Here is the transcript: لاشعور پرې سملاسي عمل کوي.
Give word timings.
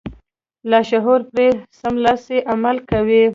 لاشعور 0.69 1.19
پرې 1.31 1.47
سملاسي 1.79 2.37
عمل 2.51 2.77
کوي. 2.89 3.23